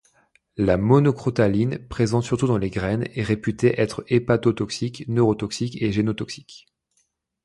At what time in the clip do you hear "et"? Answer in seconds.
5.79-5.91